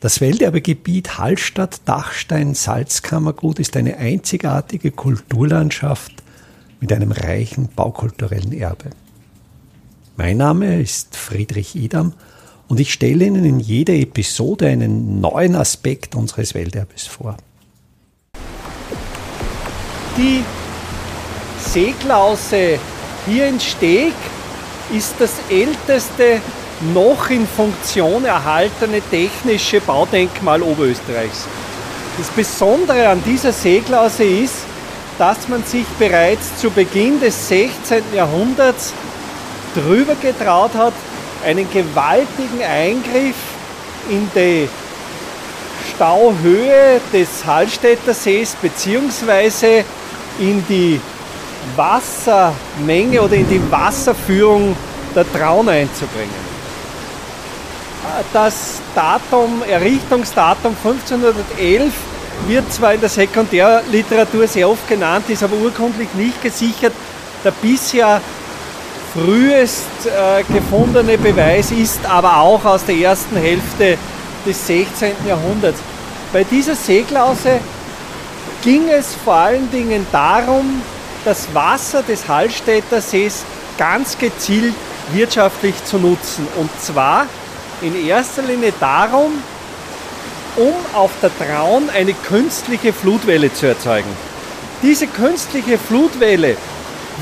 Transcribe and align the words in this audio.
Das 0.00 0.20
Welterbegebiet 0.20 1.18
Hallstatt-Dachstein-Salzkammergut 1.18 3.58
ist 3.58 3.76
eine 3.76 3.96
einzigartige 3.96 4.92
Kulturlandschaft 4.92 6.12
mit 6.78 6.92
einem 6.92 7.10
reichen 7.10 7.68
baukulturellen 7.74 8.52
Erbe. 8.52 8.90
Mein 10.16 10.36
Name 10.36 10.80
ist 10.80 11.16
Friedrich 11.16 11.74
Idam 11.74 12.12
und 12.68 12.78
ich 12.78 12.92
stelle 12.92 13.24
Ihnen 13.24 13.44
in 13.44 13.58
jeder 13.58 13.94
Episode 13.94 14.68
einen 14.68 15.20
neuen 15.20 15.56
Aspekt 15.56 16.14
unseres 16.14 16.54
Welterbes 16.54 17.08
vor. 17.08 17.36
Die 20.16 20.44
Seeklause 21.58 22.78
hier 23.26 23.48
in 23.48 23.58
Steg 23.58 24.14
ist 24.96 25.16
das 25.18 25.32
älteste 25.50 26.40
noch 26.80 27.30
in 27.30 27.46
Funktion 27.46 28.24
erhaltene 28.24 29.00
technische 29.10 29.80
Baudenkmal 29.80 30.62
Oberösterreichs. 30.62 31.46
Das 32.16 32.28
Besondere 32.28 33.08
an 33.08 33.22
dieser 33.24 33.52
Seeklause 33.52 34.24
ist, 34.24 34.54
dass 35.18 35.48
man 35.48 35.64
sich 35.64 35.86
bereits 35.98 36.56
zu 36.58 36.70
Beginn 36.70 37.20
des 37.20 37.48
16. 37.48 38.02
Jahrhunderts 38.14 38.92
drüber 39.74 40.14
getraut 40.14 40.74
hat, 40.74 40.92
einen 41.44 41.70
gewaltigen 41.70 42.62
Eingriff 42.62 43.36
in 44.08 44.28
die 44.34 44.68
Stauhöhe 45.94 47.00
des 47.12 47.44
Hallstätter 47.44 48.14
Sees 48.14 48.56
bzw. 48.60 49.82
in 50.38 50.64
die 50.68 51.00
Wassermenge 51.76 53.20
oder 53.20 53.34
in 53.34 53.48
die 53.48 53.60
Wasserführung 53.70 54.76
der 55.14 55.30
Traun 55.32 55.68
einzubringen 55.68 56.47
das 58.32 58.80
Datum, 58.94 59.62
Errichtungsdatum 59.68 60.76
1511 60.82 61.92
wird 62.46 62.72
zwar 62.72 62.94
in 62.94 63.00
der 63.00 63.08
Sekundärliteratur 63.08 64.46
sehr 64.46 64.68
oft 64.68 64.86
genannt, 64.88 65.28
ist 65.28 65.42
aber 65.42 65.56
urkundlich 65.56 66.08
nicht 66.14 66.40
gesichert. 66.42 66.92
Der 67.44 67.50
bisher 67.50 68.20
frühest 69.12 69.86
äh, 70.06 70.42
gefundene 70.52 71.18
Beweis 71.18 71.70
ist 71.70 72.04
aber 72.06 72.38
auch 72.38 72.64
aus 72.64 72.84
der 72.84 72.96
ersten 72.96 73.36
Hälfte 73.36 73.98
des 74.46 74.66
16. 74.66 75.12
Jahrhunderts. 75.26 75.80
Bei 76.32 76.44
dieser 76.44 76.74
Seeklause 76.74 77.60
ging 78.62 78.88
es 78.88 79.14
vor 79.24 79.34
allen 79.34 79.70
Dingen 79.70 80.06
darum, 80.12 80.82
das 81.24 81.52
Wasser 81.54 82.02
des 82.02 82.28
Hallstätter 82.28 83.00
Sees 83.00 83.44
ganz 83.76 84.18
gezielt 84.18 84.74
wirtschaftlich 85.12 85.74
zu 85.84 85.98
nutzen. 85.98 86.46
Und 86.56 86.70
zwar 86.80 87.26
in 87.82 88.06
erster 88.06 88.42
Linie 88.42 88.72
darum, 88.80 89.32
um 90.56 90.74
auf 90.92 91.10
der 91.22 91.30
Traun 91.38 91.88
eine 91.90 92.12
künstliche 92.12 92.92
Flutwelle 92.92 93.52
zu 93.52 93.66
erzeugen. 93.66 94.10
Diese 94.82 95.06
künstliche 95.06 95.78
Flutwelle 95.78 96.56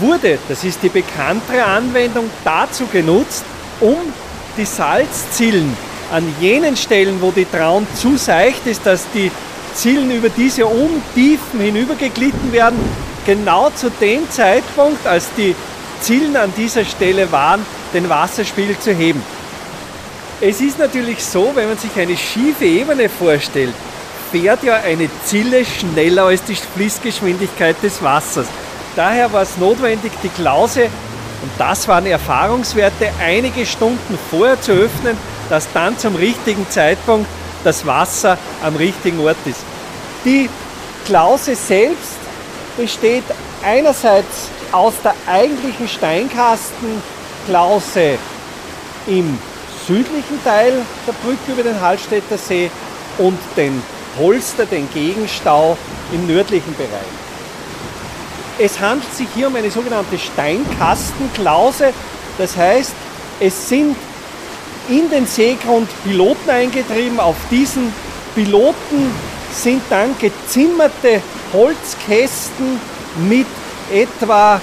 wurde, 0.01 0.39
das 0.49 0.65
ist 0.65 0.83
die 0.83 0.89
bekanntere 0.89 1.65
Anwendung, 1.65 2.31
dazu 2.45 2.87
genutzt, 2.87 3.45
um 3.81 3.97
die 4.57 4.65
Salzzillen 4.65 5.77
an 6.13 6.25
jenen 6.41 6.77
Stellen, 6.77 7.21
wo 7.21 7.31
die 7.31 7.45
Traun 7.45 7.87
zu 7.95 8.17
seicht 8.17 8.67
ist, 8.67 8.87
dass 8.87 9.05
die 9.13 9.31
Zillen 9.75 10.11
über 10.11 10.29
diese 10.29 10.67
Untiefen 10.67 11.61
hinübergeglitten 11.61 12.53
werden, 12.53 12.79
genau 13.27 13.71
zu 13.71 13.91
dem 13.91 14.31
Zeitpunkt, 14.31 15.07
als 15.07 15.29
die 15.37 15.55
Zillen 16.01 16.37
an 16.37 16.53
dieser 16.57 16.85
Stelle 16.85 17.31
waren, 17.33 17.65
den 17.93 18.09
Wasserspiegel 18.09 18.79
zu 18.79 18.93
heben. 18.95 19.23
Es 20.39 20.61
ist 20.61 20.79
natürlich 20.79 21.25
so, 21.25 21.53
wenn 21.55 21.69
man 21.69 21.79
sich 21.79 21.97
eine 21.97 22.15
schiefe 22.15 22.67
Ebene 22.67 23.09
vorstellt, 23.09 23.73
fährt 24.31 24.63
ja 24.63 24.75
eine 24.75 25.09
Zille 25.25 25.65
schneller 25.65 26.25
als 26.25 26.45
die 26.45 26.55
Fließgeschwindigkeit 26.55 27.83
des 27.83 28.03
Wassers. 28.03 28.47
Daher 28.95 29.33
war 29.33 29.41
es 29.43 29.57
notwendig, 29.57 30.13
die 30.23 30.29
Klause, 30.29 30.83
und 30.83 31.51
das 31.57 31.89
waren 31.89 32.05
Erfahrungswerte, 32.05 33.09
einige 33.19 33.65
Stunden 33.65 34.19
vorher 34.31 34.61
zu 34.61 34.73
öffnen, 34.73 35.17
dass 35.49 35.73
dann 35.73 35.99
zum 35.99 36.17
richtigen 36.17 36.69
Zeitpunkt 36.69 37.31
das 37.65 37.87
Wasser 37.87 38.37
am 38.63 38.77
richtigen 38.77 39.21
Ort 39.21 39.39
ist. 39.47 39.65
Die 40.27 40.51
Klause 41.07 41.55
selbst 41.55 42.19
besteht 42.77 43.25
einerseits 43.65 44.51
aus 44.71 44.93
der 45.03 45.15
eigentlichen 45.27 45.89
Steinkastenklause 45.89 48.19
im 49.07 49.39
südlichen 49.87 50.43
Teil 50.45 50.85
der 51.07 51.13
Brücke 51.13 51.53
über 51.53 51.63
den 51.63 51.81
Hallstätter 51.81 52.39
See 52.39 52.71
und 53.19 53.39
den 53.57 53.83
Holster, 54.19 54.67
den 54.67 54.89
Gegenstau 54.93 55.77
im 56.13 56.27
nördlichen 56.27 56.75
Bereich. 56.77 56.91
Es 58.59 58.81
handelt 58.81 59.15
sich 59.15 59.29
hier 59.35 59.49
um 59.49 59.57
eine 59.57 59.71
sogenannte 59.71 60.19
Steinkastenklause. 60.19 61.93
Das 62.39 62.57
heißt, 62.57 62.93
es 63.39 63.69
sind 63.69 63.97
in 64.89 65.11
den 65.11 65.27
Seegrund 65.27 65.89
Piloten 66.05 66.49
eingetrieben. 66.49 67.21
Auf 67.21 67.37
diesen 67.51 67.93
Piloten 68.35 69.11
sind 69.53 69.83
dann 69.91 70.17
gezimmerte 70.19 71.21
Holzkästen 71.53 72.81
mit 73.29 73.47
etwa 73.93 74.61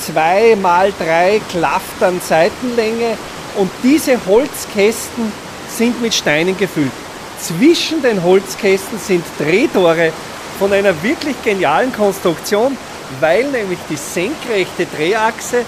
zwei 0.00 0.56
mal 0.56 0.92
drei 0.98 1.40
Klaftern 1.50 2.20
Seitenlänge 2.26 3.16
und 3.56 3.70
diese 3.82 4.18
Holzkästen 4.26 5.32
sind 5.68 6.00
mit 6.00 6.14
Steinen 6.14 6.56
gefüllt. 6.56 6.92
Zwischen 7.40 8.02
den 8.02 8.22
Holzkästen 8.22 8.98
sind 8.98 9.24
Drehtore 9.38 10.12
von 10.58 10.72
einer 10.72 11.02
wirklich 11.02 11.36
genialen 11.42 11.92
Konstruktion, 11.92 12.76
weil 13.20 13.44
nämlich 13.44 13.78
die 13.88 13.96
senkrechte 13.96 14.86
Drehachse 14.96 15.64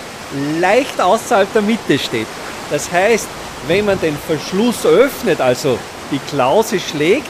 leicht 0.58 1.00
außerhalb 1.00 1.52
der 1.52 1.62
Mitte 1.62 1.98
steht. 1.98 2.26
Das 2.70 2.90
heißt, 2.90 3.28
wenn 3.66 3.84
man 3.84 4.00
den 4.00 4.16
Verschluss 4.26 4.84
öffnet, 4.84 5.40
also 5.40 5.78
die 6.10 6.20
Klause 6.30 6.80
schlägt, 6.80 7.28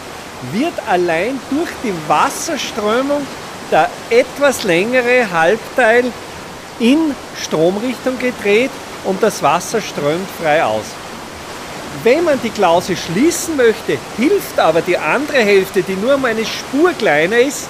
wird 0.52 0.72
allein 0.88 1.38
durch 1.50 1.70
die 1.84 1.92
Wasserströmung 2.08 3.26
der 3.70 3.88
etwas 4.08 4.64
längere 4.64 5.30
Halbteil 5.30 6.04
in 6.78 7.14
Stromrichtung 7.40 8.18
gedreht 8.18 8.70
und 9.04 9.22
das 9.22 9.42
Wasser 9.42 9.80
strömt 9.80 10.28
frei 10.40 10.64
aus. 10.64 10.84
Wenn 12.02 12.24
man 12.24 12.40
die 12.42 12.50
Klause 12.50 12.96
schließen 12.96 13.56
möchte, 13.56 13.98
hilft 14.16 14.58
aber 14.58 14.80
die 14.80 14.96
andere 14.96 15.38
Hälfte, 15.38 15.82
die 15.82 15.96
nur 15.96 16.14
um 16.14 16.24
eine 16.24 16.46
Spur 16.46 16.92
kleiner 16.92 17.38
ist, 17.38 17.68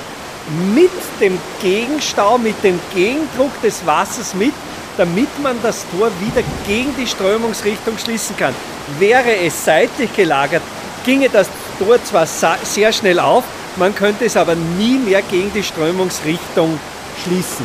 mit 0.74 0.90
dem 1.20 1.38
Gegenstau, 1.60 2.38
mit 2.38 2.62
dem 2.62 2.78
Gegendruck 2.94 3.60
des 3.62 3.84
Wassers 3.86 4.34
mit, 4.34 4.52
damit 4.96 5.28
man 5.42 5.56
das 5.62 5.84
Tor 5.90 6.10
wieder 6.20 6.46
gegen 6.66 6.94
die 6.96 7.06
Strömungsrichtung 7.06 7.96
schließen 7.98 8.36
kann. 8.36 8.54
Wäre 8.98 9.36
es 9.36 9.64
seitlich 9.64 10.14
gelagert, 10.14 10.62
ginge 11.04 11.28
das 11.28 11.48
Tor 11.78 12.02
zwar 12.04 12.26
sehr 12.26 12.92
schnell 12.92 13.18
auf, 13.18 13.44
man 13.76 13.94
könnte 13.94 14.24
es 14.24 14.36
aber 14.36 14.54
nie 14.54 14.98
mehr 14.98 15.22
gegen 15.22 15.52
die 15.52 15.62
Strömungsrichtung 15.62 16.78
schließen. 17.22 17.64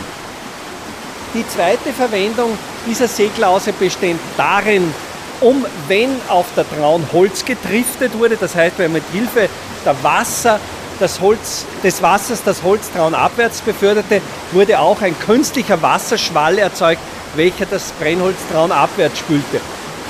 Die 1.33 1.47
zweite 1.47 1.91
Verwendung 1.91 2.57
dieser 2.85 3.07
Seeklause 3.07 3.73
besteht 3.73 4.17
darin, 4.37 4.93
um 5.41 5.65
wenn 5.87 6.09
auf 6.29 6.45
der 6.55 6.65
Traun 6.67 7.05
Holz 7.11 7.43
getriftet 7.43 8.17
wurde, 8.17 8.37
das 8.37 8.55
heißt, 8.55 8.77
wenn 8.77 8.93
mit 8.93 9.03
Hilfe 9.11 9.49
der 9.85 9.95
Wasser 10.03 10.59
das 10.99 11.19
Holz, 11.19 11.65
des 11.83 12.01
Wassers 12.01 12.41
das 12.43 12.63
Holztraun 12.63 13.13
abwärts 13.13 13.59
beförderte, 13.61 14.21
wurde 14.53 14.79
auch 14.79 15.01
ein 15.01 15.17
künstlicher 15.19 15.81
Wasserschwall 15.81 16.57
erzeugt, 16.57 17.01
welcher 17.35 17.65
das 17.65 17.91
Brennholztraun 17.99 18.71
abwärts 18.71 19.19
spülte. 19.19 19.59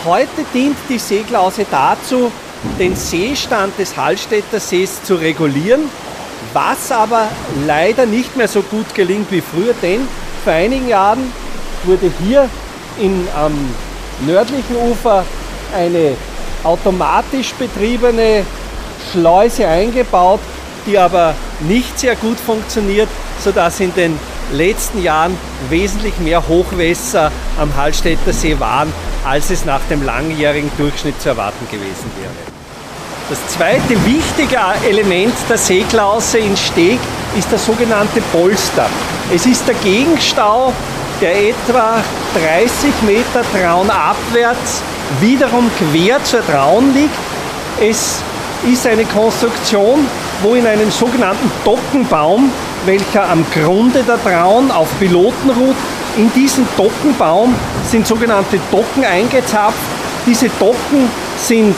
Heute 0.03 0.45
dient 0.53 0.77
die 0.87 0.99
Seeklause 0.99 1.65
dazu, 1.71 2.31
den 2.77 2.95
Seestand 2.95 3.77
des 3.79 3.97
Hallstätter 3.97 4.59
Sees 4.59 5.03
zu 5.03 5.15
regulieren, 5.15 5.89
was 6.53 6.91
aber 6.91 7.27
leider 7.65 8.05
nicht 8.05 8.35
mehr 8.37 8.47
so 8.47 8.61
gut 8.61 8.93
gelingt 8.93 9.31
wie 9.31 9.41
früher, 9.41 9.73
denn 9.81 10.07
vor 10.43 10.53
einigen 10.53 10.87
Jahren 10.87 11.33
wurde 11.85 12.11
hier 12.23 12.49
in, 12.99 13.27
am 13.35 13.53
nördlichen 14.25 14.75
Ufer 14.75 15.23
eine 15.75 16.15
automatisch 16.63 17.53
betriebene 17.53 18.45
Schleuse 19.11 19.67
eingebaut, 19.67 20.39
die 20.85 20.97
aber 20.97 21.35
nicht 21.61 21.99
sehr 21.99 22.15
gut 22.15 22.39
funktioniert, 22.39 23.09
sodass 23.43 23.79
in 23.79 23.93
den 23.93 24.19
letzten 24.51 25.01
Jahren 25.01 25.37
wesentlich 25.69 26.17
mehr 26.19 26.47
Hochwässer 26.47 27.31
am 27.59 27.75
Hallstätter 27.75 28.33
See 28.33 28.59
waren, 28.59 28.91
als 29.25 29.49
es 29.49 29.65
nach 29.65 29.81
dem 29.89 30.03
langjährigen 30.03 30.71
Durchschnitt 30.77 31.19
zu 31.21 31.29
erwarten 31.29 31.65
gewesen 31.69 32.11
wäre. 32.19 32.55
Das 33.27 33.39
zweite 33.47 33.95
wichtige 34.05 34.59
Element 34.87 35.33
der 35.49 35.57
Seeklause 35.57 36.37
in 36.37 36.55
Steg 36.55 36.99
ist 37.35 37.51
der 37.51 37.57
sogenannte 37.57 38.21
Polster. 38.31 38.85
Es 39.33 39.47
ist 39.47 39.67
der 39.67 39.73
Gegenstau, 39.75 40.71
der 41.21 41.49
etwa 41.49 42.03
30 42.33 42.91
Meter 43.03 43.41
traunabwärts 43.53 44.81
wiederum 45.19 45.69
quer 45.77 46.23
zur 46.23 46.45
Traun 46.45 46.93
liegt. 46.93 47.13
Es 47.79 48.21
ist 48.65 48.87
eine 48.87 49.05
Konstruktion, 49.05 50.07
wo 50.41 50.55
in 50.55 50.65
einen 50.65 50.91
sogenannten 50.91 51.51
Dockenbaum, 51.63 52.51
welcher 52.85 53.29
am 53.29 53.45
Grunde 53.53 54.03
der 54.03 54.21
Traun 54.21 54.71
auf 54.71 54.87
Piloten 54.99 55.49
ruht, 55.49 55.75
in 56.17 56.31
diesen 56.33 56.67
Dockenbaum 56.77 57.53
sind 57.89 58.07
sogenannte 58.07 58.59
Docken 58.71 59.03
eingezapft. 59.03 59.77
Diese 60.25 60.49
Docken 60.59 61.09
sind 61.37 61.75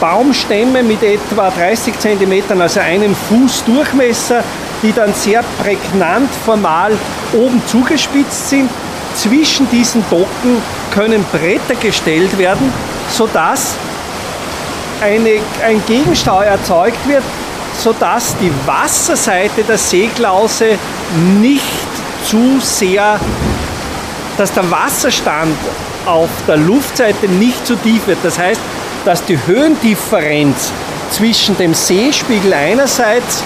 Baumstämme 0.00 0.82
mit 0.82 1.02
etwa 1.02 1.50
30 1.50 1.98
cm, 1.98 2.60
also 2.60 2.80
einem 2.80 3.14
Fuß 3.14 3.64
Durchmesser, 3.64 4.42
die 4.84 4.92
dann 4.92 5.14
sehr 5.14 5.42
prägnant 5.62 6.28
formal 6.44 6.92
oben 7.32 7.60
zugespitzt 7.66 8.50
sind. 8.50 8.70
Zwischen 9.16 9.68
diesen 9.70 10.04
Docken 10.10 10.62
können 10.92 11.24
Bretter 11.32 11.74
gestellt 11.80 12.36
werden, 12.36 12.72
sodass 13.08 13.74
eine, 15.00 15.40
ein 15.66 15.82
Gegenstau 15.86 16.40
erzeugt 16.40 17.08
wird, 17.08 17.22
sodass 17.78 18.36
die 18.40 18.52
Wasserseite 18.66 19.62
der 19.64 19.78
Seeklause 19.78 20.78
nicht 21.40 21.62
zu 22.26 22.58
sehr, 22.60 23.18
dass 24.36 24.52
der 24.52 24.70
Wasserstand 24.70 25.56
auf 26.06 26.28
der 26.46 26.56
Luftseite 26.56 27.26
nicht 27.28 27.66
zu 27.66 27.76
tief 27.76 28.06
wird. 28.06 28.18
Das 28.22 28.38
heißt, 28.38 28.60
dass 29.04 29.24
die 29.24 29.38
Höhendifferenz 29.46 30.70
zwischen 31.10 31.56
dem 31.56 31.72
Seespiegel 31.72 32.52
einerseits 32.52 33.42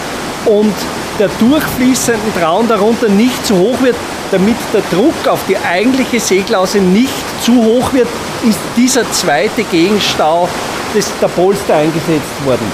und 0.46 0.74
der 1.18 1.28
durchfließenden 1.38 2.34
Traun 2.38 2.68
darunter 2.68 3.08
nicht 3.08 3.44
zu 3.46 3.56
hoch 3.56 3.80
wird, 3.80 3.96
damit 4.30 4.56
der 4.72 4.82
Druck 4.92 5.26
auf 5.26 5.40
die 5.48 5.56
eigentliche 5.56 6.20
Seeklause 6.20 6.78
nicht 6.78 7.12
zu 7.42 7.54
hoch 7.56 7.92
wird, 7.92 8.08
ist 8.48 8.58
dieser 8.76 9.10
zweite 9.12 9.64
Gegenstau 9.64 10.48
des, 10.94 11.10
der 11.20 11.28
Polster 11.28 11.74
eingesetzt 11.74 12.44
worden. 12.44 12.70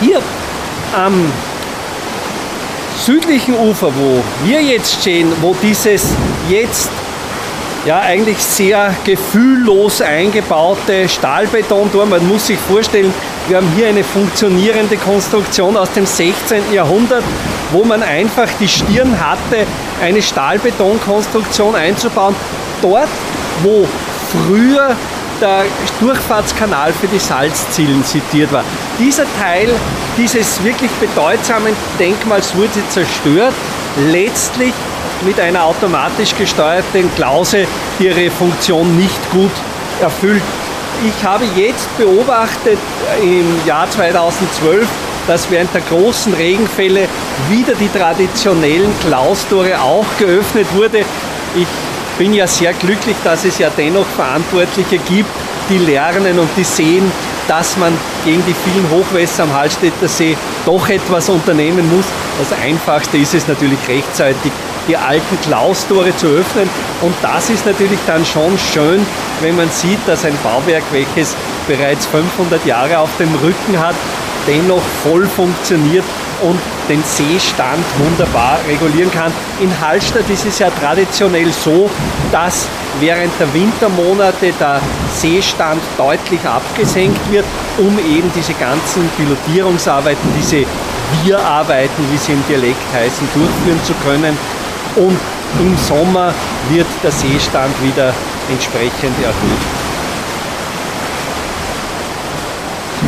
Hier 0.00 0.20
am 0.94 1.32
südlichen 3.04 3.54
Ufer, 3.54 3.92
wo 3.94 4.22
wir 4.44 4.62
jetzt 4.62 5.00
stehen, 5.00 5.30
wo 5.40 5.54
dieses 5.62 6.14
jetzt 6.48 6.90
ja 7.86 8.00
eigentlich 8.00 8.38
sehr 8.38 8.94
gefühllos 9.04 10.00
eingebaute 10.00 11.08
Stahlbetontor. 11.08 12.06
Man 12.06 12.26
muss 12.26 12.48
sich 12.48 12.58
vorstellen, 12.58 13.14
wir 13.48 13.58
haben 13.58 13.70
hier 13.76 13.88
eine 13.88 14.02
funktionierende 14.02 14.96
Konstruktion 14.96 15.76
aus 15.76 15.92
dem 15.92 16.04
16. 16.04 16.72
Jahrhundert, 16.72 17.22
wo 17.70 17.84
man 17.84 18.02
einfach 18.02 18.48
die 18.58 18.66
Stirn 18.66 19.18
hatte, 19.20 19.66
eine 20.02 20.20
Stahlbetonkonstruktion 20.20 21.76
einzubauen. 21.76 22.34
Dort, 22.82 23.08
wo 23.62 23.86
früher 24.32 24.96
der 25.40 25.64
Durchfahrtskanal 26.00 26.92
für 26.92 27.06
die 27.06 27.18
Salzzielen 27.18 28.04
zitiert 28.04 28.52
war. 28.52 28.64
Dieser 28.98 29.24
Teil 29.38 29.68
dieses 30.16 30.62
wirklich 30.64 30.90
bedeutsamen 30.92 31.74
Denkmals 31.98 32.54
wurde 32.56 32.70
zerstört. 32.88 33.54
Letztlich 34.10 34.72
mit 35.24 35.38
einer 35.38 35.64
automatisch 35.64 36.34
gesteuerten 36.36 37.14
Klause, 37.14 37.66
die 37.98 38.06
ihre 38.06 38.30
Funktion 38.30 38.96
nicht 38.96 39.30
gut 39.30 39.52
erfüllt. 40.00 40.42
Ich 41.04 41.24
habe 41.24 41.44
jetzt 41.54 41.94
beobachtet 41.98 42.78
im 43.22 43.66
Jahr 43.66 43.88
2012, 43.90 44.88
dass 45.26 45.50
während 45.50 45.72
der 45.74 45.82
großen 45.82 46.32
Regenfälle 46.32 47.06
wieder 47.50 47.74
die 47.74 47.88
traditionellen 47.88 48.92
Klaustore 49.00 49.78
auch 49.80 50.06
geöffnet 50.18 50.66
wurde. 50.74 51.00
Ich 51.54 51.66
bin 52.18 52.32
ja 52.32 52.46
sehr 52.46 52.72
glücklich, 52.72 53.16
dass 53.24 53.44
es 53.44 53.58
ja 53.58 53.68
dennoch 53.76 54.06
Verantwortliche 54.16 54.98
gibt, 54.98 55.28
die 55.68 55.78
lernen 55.78 56.38
und 56.38 56.48
die 56.56 56.64
sehen, 56.64 57.12
dass 57.46 57.76
man 57.76 57.92
gegen 58.24 58.42
die 58.46 58.54
vielen 58.54 58.88
Hochwässer 58.90 59.42
am 59.42 59.52
Hallstätter 59.52 60.08
See 60.08 60.36
doch 60.64 60.88
etwas 60.88 61.28
unternehmen 61.28 61.94
muss. 61.94 62.06
Das 62.38 62.58
Einfachste 62.58 63.18
ist 63.18 63.34
es 63.34 63.46
natürlich 63.46 63.78
rechtzeitig 63.86 64.50
die 64.88 64.96
alten 64.96 65.40
Klaustore 65.42 66.16
zu 66.16 66.26
öffnen. 66.26 66.68
Und 67.02 67.14
das 67.22 67.50
ist 67.50 67.66
natürlich 67.66 67.98
dann 68.06 68.24
schon 68.24 68.56
schön, 68.58 69.04
wenn 69.40 69.56
man 69.56 69.70
sieht, 69.70 69.98
dass 70.06 70.24
ein 70.24 70.36
Bauwerk, 70.42 70.84
welches 70.92 71.36
bereits 71.66 72.06
500 72.06 72.64
Jahre 72.64 72.98
auf 72.98 73.10
dem 73.18 73.34
Rücken 73.34 73.78
hat, 73.78 73.94
dennoch 74.46 74.82
voll 75.02 75.26
funktioniert 75.26 76.04
und 76.42 76.60
den 76.88 77.02
Seestand 77.02 77.84
wunderbar 77.98 78.58
regulieren 78.68 79.10
kann. 79.10 79.32
In 79.60 79.70
Hallstatt 79.80 80.28
ist 80.30 80.46
es 80.46 80.58
ja 80.58 80.70
traditionell 80.70 81.50
so, 81.52 81.90
dass 82.30 82.68
während 83.00 83.32
der 83.40 83.52
Wintermonate 83.52 84.52
der 84.58 84.80
Seestand 85.12 85.82
deutlich 85.96 86.40
abgesenkt 86.44 87.20
wird, 87.30 87.44
um 87.78 87.98
eben 87.98 88.30
diese 88.34 88.54
ganzen 88.54 89.08
Pilotierungsarbeiten, 89.16 90.30
diese 90.38 90.64
Wir-Arbeiten, 91.24 92.04
wie 92.12 92.18
sie 92.18 92.32
im 92.32 92.44
Dialekt 92.48 92.92
heißen, 92.94 93.28
durchführen 93.34 93.80
zu 93.84 93.94
können 94.04 94.36
und 94.96 95.18
im 95.60 95.76
Sommer 95.76 96.34
wird 96.70 96.86
der 97.02 97.12
Seestand 97.12 97.72
wieder 97.82 98.12
entsprechend 98.50 99.16
erhöht. 99.22 99.66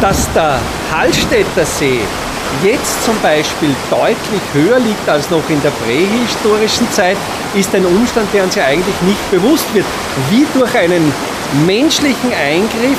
Dass 0.00 0.32
der 0.32 0.60
Hallstätter 0.92 1.64
See 1.64 2.00
jetzt 2.62 3.04
zum 3.04 3.18
Beispiel 3.20 3.74
deutlich 3.90 4.40
höher 4.52 4.78
liegt 4.78 5.08
als 5.08 5.28
noch 5.30 5.48
in 5.48 5.60
der 5.62 5.70
prähistorischen 5.70 6.90
Zeit, 6.92 7.16
ist 7.54 7.74
ein 7.74 7.84
Umstand, 7.84 8.28
der 8.32 8.44
uns 8.44 8.54
ja 8.54 8.64
eigentlich 8.64 9.00
nicht 9.02 9.30
bewusst 9.30 9.66
wird, 9.74 9.86
wie 10.30 10.46
durch 10.54 10.74
einen 10.76 11.12
menschlichen 11.66 12.32
Eingriff 12.32 12.98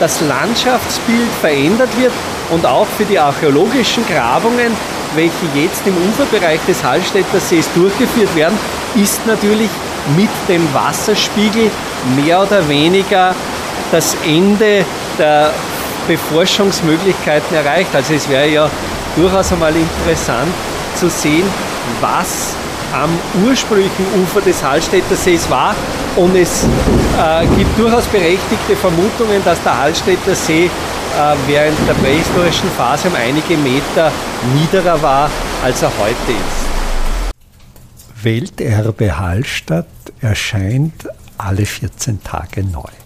das 0.00 0.20
Landschaftsbild 0.22 1.28
verändert 1.40 1.90
wird 1.98 2.12
und 2.50 2.64
auch 2.66 2.86
für 2.96 3.04
die 3.04 3.18
archäologischen 3.18 4.04
Grabungen 4.06 4.74
welche 5.14 5.46
jetzt 5.54 5.86
im 5.86 5.94
Uferbereich 6.08 6.60
des 6.66 6.82
Hallstätter 6.84 7.40
Sees 7.40 7.68
durchgeführt 7.74 8.34
werden, 8.34 8.58
ist 8.94 9.24
natürlich 9.26 9.70
mit 10.16 10.30
dem 10.48 10.66
Wasserspiegel 10.72 11.70
mehr 12.16 12.42
oder 12.42 12.66
weniger 12.68 13.34
das 13.92 14.16
Ende 14.24 14.84
der 15.18 15.52
Beforschungsmöglichkeiten 16.06 17.56
erreicht. 17.56 17.94
Also 17.94 18.14
es 18.14 18.28
wäre 18.28 18.48
ja 18.48 18.70
durchaus 19.16 19.52
einmal 19.52 19.74
interessant 19.74 20.52
zu 20.94 21.08
sehen, 21.08 21.44
was 22.00 22.54
am 22.92 23.10
ursprünglichen 23.46 24.06
Ufer 24.22 24.40
des 24.40 24.62
Hallstätter 24.62 25.16
Sees 25.16 25.48
war. 25.50 25.74
Und 26.16 26.34
es 26.34 26.64
äh, 26.64 27.46
gibt 27.56 27.78
durchaus 27.78 28.06
berechtigte 28.06 28.76
Vermutungen, 28.76 29.42
dass 29.44 29.62
der 29.62 29.78
Hallstätter 29.78 30.34
See 30.34 30.64
äh, 30.64 30.68
während 31.46 31.78
der 31.88 31.94
prähistorischen 31.94 32.68
Phase 32.70 33.08
um 33.08 33.14
einige 33.14 33.56
Meter 33.56 34.10
niederer 34.54 35.00
war, 35.00 35.30
als 35.62 35.82
er 35.82 35.90
heute 35.98 36.32
ist. 36.32 36.70
Welterbe 38.22 39.18
Hallstatt 39.18 39.86
erscheint 40.20 41.08
alle 41.38 41.64
14 41.64 42.22
Tage 42.22 42.64
neu. 42.64 42.99